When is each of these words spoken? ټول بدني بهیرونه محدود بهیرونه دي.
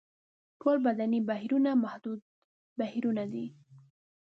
ټول 0.59 0.75
بدني 0.85 1.19
بهیرونه 1.29 1.71
محدود 1.83 2.19
بهیرونه 2.79 3.23
دي. 3.33 3.45